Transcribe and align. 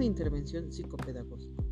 de 0.00 0.06
intervención 0.06 0.72
psicopedagógico. 0.72 1.62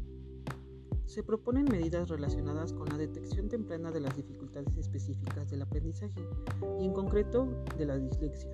Se 1.07 1.23
proponen 1.23 1.65
medidas 1.65 2.11
relacionadas 2.11 2.75
con 2.75 2.87
la 2.91 2.99
detección 2.99 3.49
temprana 3.49 3.91
de 3.91 4.01
las 4.01 4.15
dificultades 4.15 4.77
específicas 4.77 5.51
del 5.51 5.63
aprendizaje 5.63 6.29
y 6.79 6.85
en 6.85 6.93
concreto 6.93 7.49
de 7.79 7.87
la 7.87 7.97
dislexia. 7.97 8.51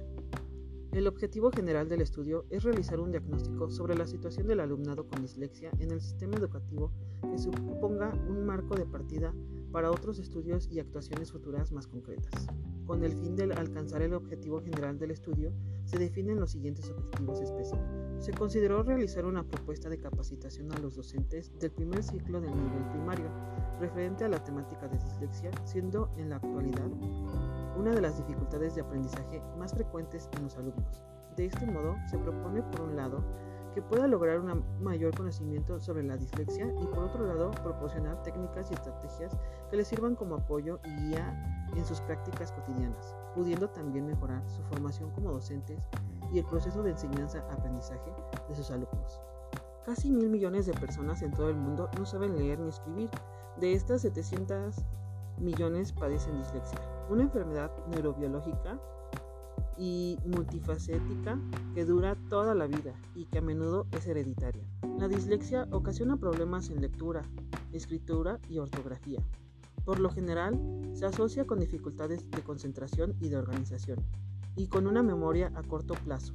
El 0.92 1.08
objetivo 1.08 1.50
general 1.50 1.88
del 1.88 2.03
estudio 2.03 2.46
es 2.50 2.63
realizar 2.63 3.00
un 3.00 3.10
diagnóstico 3.10 3.68
sobre 3.68 3.96
la 3.96 4.06
situación 4.06 4.46
del 4.46 4.60
alumnado 4.60 5.08
con 5.08 5.22
dislexia 5.22 5.72
en 5.81 5.91
el 5.91 6.00
sistema 6.00 6.36
educativo 6.36 6.92
que 7.28 7.38
suponga 7.38 8.14
un 8.28 8.46
marco 8.46 8.77
de 8.77 8.86
partida 8.86 9.35
para 9.72 9.91
otros 9.91 10.21
estudios 10.21 10.68
y 10.71 10.78
actuaciones 10.78 11.32
futuras 11.32 11.72
más 11.72 11.88
concretas. 11.88 12.46
Con 12.87 13.03
el 13.03 13.12
fin 13.12 13.35
de 13.35 13.44
alcanzar 13.44 14.03
el 14.03 14.12
objetivo 14.12 14.60
general 14.60 14.98
del 14.98 15.10
estudio, 15.10 15.53
se 15.85 15.98
definen 15.98 16.38
los 16.38 16.50
siguientes 16.50 16.90
objetivos 16.90 17.40
específicos. 17.40 17.88
Se 18.18 18.32
consideró 18.32 18.82
realizar 18.82 19.24
una 19.24 19.42
propuesta 19.42 19.88
de 19.88 19.98
capacitación 19.98 20.70
a 20.72 20.78
los 20.78 20.96
docentes 20.96 21.50
del 21.59 21.70
primer 21.70 22.02
ciclo 22.02 22.40
del 22.40 22.50
nivel 22.50 22.84
primario, 22.90 23.30
referente 23.80 24.24
a 24.24 24.28
la 24.28 24.42
temática 24.42 24.86
de 24.88 24.98
dislexia, 24.98 25.50
siendo 25.64 26.10
en 26.18 26.30
la 26.30 26.36
actualidad 26.36 26.90
una 27.78 27.92
de 27.92 28.00
las 28.00 28.18
dificultades 28.18 28.74
de 28.74 28.82
aprendizaje 28.82 29.42
más 29.59 29.73
frecuentes 29.73 30.28
en 30.37 30.45
los 30.45 30.56
alumnos. 30.56 31.02
De 31.37 31.46
este 31.46 31.66
modo, 31.66 31.96
se 32.09 32.18
propone, 32.18 32.62
por 32.62 32.82
un 32.82 32.96
lado, 32.96 33.24
que 33.74 33.83
pueda 33.83 34.06
lograr 34.06 34.38
un 34.38 34.64
mayor 34.80 35.14
conocimiento 35.16 35.80
sobre 35.80 36.05
la 36.05 36.16
dislexia 36.16 36.73
y 36.80 36.87
por 36.87 37.05
otro 37.05 37.27
lado 37.27 37.51
proporcionar 37.51 38.23
técnicas 38.23 38.70
y 38.70 38.74
estrategias 38.74 39.37
que 39.69 39.77
les 39.77 39.88
sirvan 39.88 40.15
como 40.15 40.37
apoyo 40.37 40.78
y 40.84 41.09
guía 41.09 41.69
en 41.74 41.84
sus 41.84 42.01
prácticas 42.01 42.52
cotidianas, 42.52 43.16
pudiendo 43.34 43.68
también 43.68 44.06
mejorar 44.06 44.48
su 44.48 44.62
formación 44.62 45.10
como 45.10 45.32
docentes 45.32 45.88
y 46.32 46.38
el 46.38 46.45
proceso 46.45 46.82
de 46.84 46.92
enseñanza-aprendizaje 46.92 48.12
de 48.48 48.54
sus 48.54 48.71
alumnos. 48.71 49.21
Casi 49.85 50.10
mil 50.10 50.30
millones 50.30 50.66
de 50.66 50.73
personas 50.73 51.20
en 51.23 51.32
todo 51.32 51.51
el 51.51 51.57
mundo 51.57 51.91
no 51.98 52.07
saben 52.07 52.37
leer 52.37 52.60
ni 52.60 52.68
escribir. 52.68 53.10
De 53.60 53.73
estas 53.73 54.02
700 54.02 54.76
millones 55.38 55.93
padecen 55.93 56.38
dislexia, 56.38 56.79
una 57.10 57.24
enfermedad 57.24 57.70
neurobiológica 57.88 58.79
y 59.78 60.18
multifacética 60.24 61.38
que 61.74 61.84
dura 61.84 62.16
toda 62.28 62.54
la 62.54 62.66
vida 62.66 62.94
y 63.14 63.26
que 63.26 63.38
a 63.38 63.42
menudo 63.42 63.86
es 63.92 64.06
hereditaria. 64.06 64.64
La 64.98 65.08
dislexia 65.08 65.67
ocasiona 65.70 66.17
problemas 66.17 66.70
en 66.70 66.80
lectura, 66.80 67.22
escritura 67.72 68.39
y 68.48 68.58
ortografía. 68.58 69.20
Por 69.84 70.00
lo 70.00 70.11
general, 70.11 70.58
se 70.95 71.05
asocia 71.05 71.47
con 71.47 71.61
dificultades 71.61 72.30
de 72.30 72.42
concentración 72.42 73.14
y 73.20 73.28
de 73.28 73.36
organización, 73.36 73.98
y 74.56 74.69
con 74.69 74.86
una 74.86 75.02
memoria 75.02 75.52
a 75.55 75.62
corto 75.62 75.95
plazo, 75.95 76.33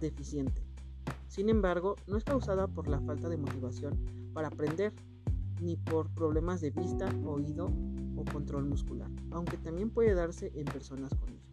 deficiente. 0.00 0.62
Sin 1.28 1.50
embargo, 1.50 1.96
no 2.06 2.16
es 2.16 2.24
causada 2.24 2.66
por 2.66 2.88
la 2.88 3.00
falta 3.00 3.28
de 3.28 3.36
motivación 3.36 4.30
para 4.32 4.48
aprender, 4.48 4.92
ni 5.60 5.76
por 5.76 6.08
problemas 6.14 6.60
de 6.60 6.70
vista, 6.70 7.08
oído 7.24 7.70
o 8.16 8.24
control 8.32 8.64
muscular, 8.64 9.10
aunque 9.30 9.56
también 9.58 9.90
puede 9.90 10.14
darse 10.14 10.50
en 10.54 10.64
personas 10.64 11.14
con 11.14 11.28
ello. 11.30 11.47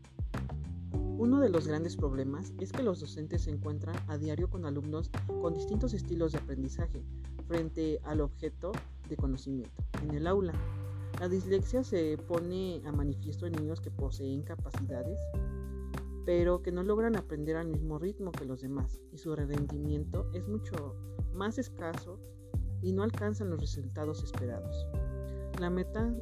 Uno 1.18 1.40
de 1.40 1.48
los 1.48 1.66
grandes 1.66 1.96
problemas 1.96 2.52
es 2.60 2.74
que 2.74 2.84
los 2.84 3.00
docentes 3.00 3.44
se 3.44 3.50
encuentran 3.50 3.96
a 4.08 4.18
diario 4.18 4.50
con 4.50 4.66
alumnos 4.66 5.10
con 5.42 5.54
distintos 5.54 5.94
estilos 5.94 6.34
de 6.34 6.40
aprendizaje 6.40 7.06
frente 7.48 8.02
al 8.04 8.20
objeto 8.20 8.74
de 9.08 9.16
conocimiento. 9.16 9.72
En 10.04 10.14
el 10.14 10.28
aula, 10.28 10.54
la 11.22 11.30
dislexia 11.30 11.86
se 11.86 12.18
pone 12.28 12.82
a 12.86 12.92
manifiesto 12.92 13.46
en 13.46 13.54
niños 13.54 13.80
que 13.80 13.92
poseen 13.92 14.44
capacidades, 14.44 15.18
pero 16.26 16.62
que 16.62 16.74
no 16.74 16.84
logran 16.84 17.16
aprender 17.16 17.56
al 17.56 17.70
mismo 17.70 17.98
ritmo 17.98 18.34
que 18.34 18.44
los 18.44 18.60
demás 18.60 19.00
y 19.14 19.18
su 19.18 19.34
rendimiento 19.34 20.30
es 20.34 20.46
mucho 20.50 20.98
más 21.34 21.58
escaso 21.58 22.20
y 22.82 22.92
no 22.92 23.04
alcanzan 23.04 23.50
los 23.50 23.62
resultados 23.62 24.22
esperados. 24.22 24.86
La 25.62 25.70
meta 25.70 26.14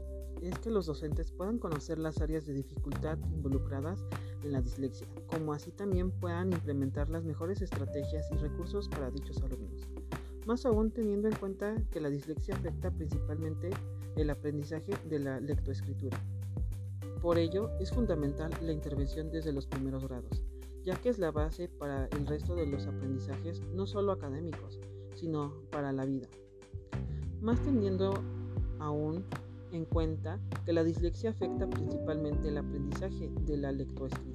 es 0.43 0.59
que 0.59 0.69
los 0.69 0.85
docentes 0.85 1.31
puedan 1.31 1.57
conocer 1.57 1.97
las 1.97 2.21
áreas 2.21 2.45
de 2.45 2.53
dificultad 2.53 3.17
involucradas 3.31 4.05
en 4.43 4.51
la 4.51 4.61
dislexia, 4.61 5.07
como 5.27 5.53
así 5.53 5.71
también 5.71 6.11
puedan 6.11 6.53
implementar 6.53 7.09
las 7.09 7.23
mejores 7.23 7.61
estrategias 7.61 8.29
y 8.31 8.35
recursos 8.35 8.89
para 8.89 9.11
dichos 9.11 9.41
alumnos. 9.41 9.87
Más 10.45 10.65
aún 10.65 10.91
teniendo 10.91 11.27
en 11.27 11.35
cuenta 11.35 11.75
que 11.91 12.01
la 12.01 12.09
dislexia 12.09 12.55
afecta 12.55 12.91
principalmente 12.91 13.69
el 14.15 14.29
aprendizaje 14.29 14.93
de 15.09 15.19
la 15.19 15.39
lectoescritura. 15.39 16.17
Por 17.21 17.37
ello, 17.37 17.69
es 17.79 17.91
fundamental 17.91 18.51
la 18.61 18.73
intervención 18.73 19.31
desde 19.31 19.53
los 19.53 19.65
primeros 19.65 20.03
grados, 20.03 20.43
ya 20.83 20.95
que 20.95 21.09
es 21.09 21.19
la 21.19 21.31
base 21.31 21.69
para 21.69 22.07
el 22.07 22.27
resto 22.27 22.55
de 22.55 22.67
los 22.67 22.85
aprendizajes, 22.85 23.61
no 23.73 23.87
solo 23.87 24.11
académicos, 24.11 24.81
sino 25.15 25.53
para 25.71 25.93
la 25.93 26.05
vida. 26.05 26.27
Más 27.39 27.61
teniendo 27.61 28.13
aún 28.79 29.23
en 29.71 29.85
cuenta 29.85 30.39
que 30.65 30.73
la 30.73 30.83
dislexia 30.83 31.31
afecta 31.31 31.69
principalmente 31.69 32.49
el 32.49 32.57
aprendizaje 32.57 33.31
de 33.45 33.57
la 33.57 33.71
lectoescritura. 33.71 34.32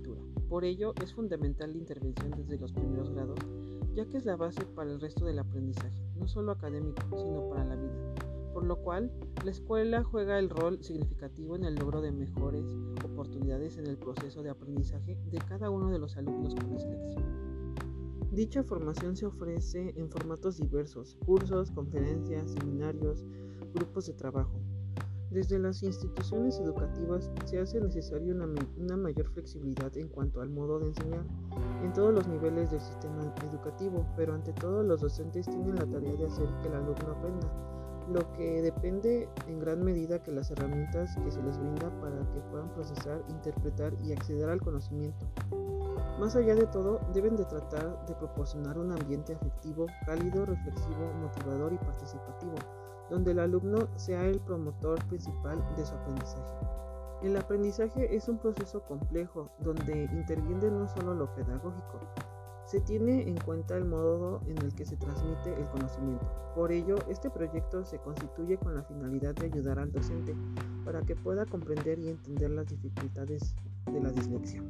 Por 0.49 0.65
ello, 0.65 0.95
es 1.03 1.13
fundamental 1.13 1.73
la 1.73 1.79
intervención 1.79 2.31
desde 2.31 2.59
los 2.59 2.73
primeros 2.73 3.11
grados, 3.11 3.39
ya 3.95 4.07
que 4.07 4.17
es 4.17 4.25
la 4.25 4.37
base 4.37 4.65
para 4.65 4.91
el 4.91 5.01
resto 5.01 5.27
del 5.27 5.39
aprendizaje, 5.39 6.03
no 6.17 6.27
solo 6.27 6.53
académico, 6.53 7.03
sino 7.19 7.51
para 7.51 7.65
la 7.65 7.77
vida. 7.77 8.15
Por 8.55 8.65
lo 8.65 8.77
cual, 8.77 9.13
la 9.45 9.51
escuela 9.51 10.03
juega 10.03 10.39
el 10.39 10.49
rol 10.49 10.83
significativo 10.83 11.55
en 11.55 11.65
el 11.65 11.75
logro 11.75 12.01
de 12.01 12.13
mejores 12.13 12.65
oportunidades 13.05 13.77
en 13.77 13.87
el 13.87 13.99
proceso 13.99 14.43
de 14.43 14.51
aprendizaje 14.51 15.19
de 15.31 15.39
cada 15.39 15.69
uno 15.71 15.91
de 15.91 15.99
los 15.99 16.17
alumnos 16.17 16.55
con 16.55 16.71
dislexia. 16.71 17.23
Dicha 18.33 18.63
formación 18.63 19.17
se 19.17 19.27
ofrece 19.27 19.93
en 19.97 20.11
formatos 20.11 20.57
diversos, 20.57 21.17
cursos, 21.27 21.71
conferencias, 21.71 22.53
seminarios, 22.53 23.25
grupos 23.75 24.07
de 24.07 24.15
trabajo, 24.15 24.61
desde 25.31 25.59
las 25.59 25.83
instituciones 25.83 26.59
educativas 26.59 27.31
se 27.45 27.61
hace 27.61 27.81
necesaria 27.81 28.35
una, 28.35 28.97
mayor 28.97 29.29
flexibilidad 29.29 29.95
en 29.97 30.09
cuanto 30.09 30.41
al 30.41 30.49
modo 30.49 30.79
de 30.79 30.87
enseñar 30.87 31.25
en 31.83 31.93
todos 31.93 32.15
los 32.15 32.27
niveles 32.29 32.71
del 32.71 32.81
sistema 32.81 33.35
educativo, 33.51 34.07
pero 34.17 34.35
ante 34.35 34.53
todo 34.55 34.83
los 34.83 35.01
docentes 35.01 35.47
tienen 35.47 35.77
la 35.77 35.87
tarea 35.87 36.15
de 36.15 36.27
hacer 36.27 36.49
que 36.63 36.69
el 36.69 36.75
alumno 36.75 37.11
aprenda, 37.11 37.47
lo 38.11 38.33
que 38.33 38.63
depende 38.63 39.29
en 39.47 39.59
gran 39.59 39.85
medida 39.85 40.23
que 40.23 40.33
las 40.33 40.51
herramientas 40.51 41.15
que 41.17 41.31
se 41.31 41.43
les 41.43 41.59
brinda 41.59 41.91
para 42.01 42.19
que 42.33 42.41
puedan 42.51 42.73
procesar, 42.73 43.23
interpretar 43.29 43.93
y 44.03 44.13
acceder 44.13 44.49
al 44.49 44.63
conocimiento. 44.63 45.27
Más 46.19 46.35
allá 46.35 46.55
de 46.55 46.67
todo, 46.67 47.01
deben 47.13 47.37
de 47.37 47.45
tratar 47.45 48.07
de 48.07 48.15
proporcionar 48.15 48.79
un 48.79 48.93
ambiente 48.93 49.35
afectivo, 49.35 49.87
cálido, 50.05 50.47
reflexivo, 50.47 51.13
motivador 51.21 51.73
y 51.73 51.79
participativo 51.79 52.55
donde 53.11 53.33
el 53.33 53.39
alumno 53.39 53.89
sea 53.97 54.25
el 54.25 54.41
promotor 54.41 55.05
principal 55.07 55.65
de 55.77 55.85
su 55.85 55.95
aprendizaje. 55.95 56.55
El 57.23 57.37
aprendizaje 57.37 58.15
es 58.15 58.29
un 58.29 58.39
proceso 58.39 58.83
complejo 58.83 59.51
donde 59.61 60.05
interviene 60.13 60.71
no 60.71 60.89
solo 60.89 61.15
lo 61.15 61.35
pedagógico, 61.35 62.01
se 62.69 62.81
tiene 62.81 63.27
en 63.27 63.39
cuenta 63.39 63.79
el 63.79 63.87
modo 63.87 64.43
en 64.47 64.59
el 64.59 64.75
que 64.75 64.85
se 64.85 64.99
transmite 64.99 65.59
el 65.59 65.67
conocimiento. 65.71 66.31
Por 66.55 66.71
ello, 66.71 66.97
este 67.09 67.31
proyecto 67.31 67.83
se 67.83 67.97
constituye 67.97 68.59
con 68.59 68.75
la 68.75 68.83
finalidad 68.83 69.35
de 69.35 69.47
ayudar 69.47 69.79
al 69.79 69.91
docente 69.91 70.37
para 70.85 71.01
que 71.01 71.17
pueda 71.17 71.47
comprender 71.47 71.99
y 71.99 72.11
entender 72.11 72.51
las 72.51 72.67
dificultades 72.67 73.55
de 73.91 74.01
la 74.03 74.11
dislexia. 74.11 74.63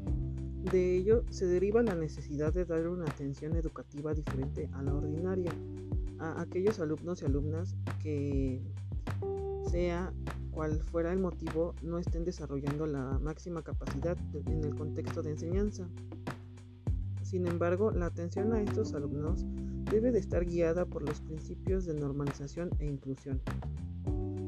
De 0.70 0.94
ello 0.97 1.25
se 1.31 1.47
deriva 1.47 1.82
la 1.82 1.97
necesidad 1.97 2.53
de 2.53 2.65
dar 2.65 2.87
una 2.87 3.05
atención 3.05 3.56
educativa 3.56 4.15
diferente 4.15 4.70
a 4.75 4.82
la 4.82 4.94
ordinaria, 4.94 5.50
a 6.18 6.40
aquellos 6.40 6.80
alumnos 6.80 7.22
y 7.22 7.26
alumnas 7.26 7.74
que 8.02 8.62
sea 9.70 10.12
cual 10.50 10.80
fuera 10.82 11.12
el 11.12 11.20
motivo 11.20 11.74
no 11.82 11.98
estén 11.98 12.24
desarrollando 12.24 12.86
la 12.86 13.18
máxima 13.20 13.62
capacidad 13.62 14.16
en 14.46 14.64
el 14.64 14.74
contexto 14.74 15.22
de 15.22 15.30
enseñanza. 15.30 15.88
Sin 17.22 17.46
embargo, 17.46 17.90
la 17.90 18.06
atención 18.06 18.52
a 18.52 18.60
estos 18.62 18.94
alumnos 18.94 19.44
debe 19.90 20.10
de 20.12 20.19
estar 20.19 20.44
guiada 20.44 20.87
por 20.87 21.02
los 21.02 21.20
principios 21.20 21.84
de 21.84 21.94
normalización 21.94 22.70
e 22.78 22.87
inclusión. 22.87 23.40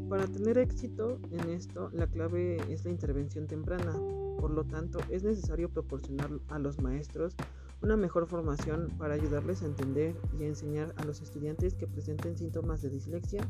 Para 0.09 0.27
tener 0.27 0.59
éxito 0.59 1.21
en 1.31 1.51
esto, 1.51 1.91
la 1.93 2.07
clave 2.09 2.57
es 2.69 2.85
la 2.85 2.91
intervención 2.91 3.47
temprana. 3.47 3.93
Por 4.41 4.51
lo 4.51 4.65
tanto, 4.65 4.99
es 5.11 5.23
necesario 5.23 5.69
proporcionar 5.69 6.31
a 6.49 6.59
los 6.59 6.81
maestros 6.81 7.37
una 7.83 7.97
mejor 7.97 8.27
formación 8.27 8.89
para 8.99 9.15
ayudarles 9.15 9.63
a 9.63 9.67
entender 9.67 10.15
y 10.39 10.45
a 10.45 10.49
enseñar 10.49 10.95
a 10.97 11.05
los 11.05 11.23
estudiantes 11.23 11.75
que 11.75 11.87
presenten 11.87 12.37
síntomas 12.37 12.83
de 12.83 12.91
dislexia 12.91 13.49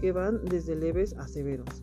que 0.00 0.12
van 0.12 0.44
desde 0.44 0.76
leves 0.76 1.14
a 1.14 1.28
severos. 1.28 1.82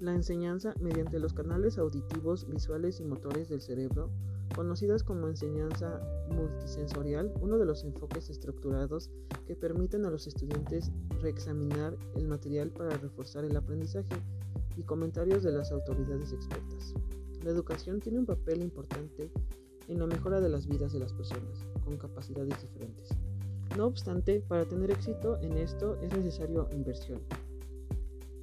La 0.00 0.14
enseñanza 0.14 0.74
mediante 0.80 1.20
los 1.20 1.32
canales 1.32 1.78
auditivos, 1.78 2.48
visuales 2.48 2.98
y 3.00 3.04
motores 3.04 3.48
del 3.48 3.60
cerebro, 3.60 4.10
conocidas 4.54 5.02
como 5.04 5.28
enseñanza 5.28 6.00
multisensorial, 6.28 7.32
uno 7.40 7.56
de 7.56 7.64
los 7.64 7.84
enfoques 7.84 8.28
estructurados 8.28 9.10
que 9.46 9.54
permiten 9.54 10.04
a 10.04 10.10
los 10.10 10.26
estudiantes 10.26 10.90
reexaminar 11.20 11.96
el 12.16 12.26
material 12.26 12.70
para 12.70 12.96
reforzar 12.98 13.44
el 13.44 13.56
aprendizaje 13.56 14.16
y 14.76 14.82
comentarios 14.82 15.42
de 15.42 15.52
las 15.52 15.70
autoridades 15.70 16.32
expertas. 16.32 16.94
La 17.44 17.50
educación 17.50 18.00
tiene 18.00 18.18
un 18.18 18.26
papel 18.26 18.62
importante 18.62 19.30
en 19.88 19.98
la 19.98 20.06
mejora 20.06 20.40
de 20.40 20.48
las 20.48 20.66
vidas 20.66 20.92
de 20.92 21.00
las 21.00 21.12
personas 21.12 21.66
con 21.84 21.96
capacidades 21.96 22.60
diferentes. 22.60 23.10
No 23.76 23.86
obstante, 23.86 24.40
para 24.40 24.66
tener 24.66 24.90
éxito 24.90 25.38
en 25.40 25.56
esto 25.56 25.98
es 26.00 26.12
necesario 26.16 26.68
inversión. 26.72 27.20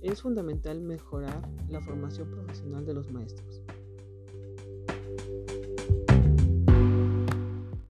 Es 0.01 0.21
fundamental 0.21 0.81
mejorar 0.81 1.41
la 1.69 1.81
formación 1.81 2.29
profesional 2.31 2.85
de 2.85 2.93
los 2.93 3.11
maestros. 3.11 3.61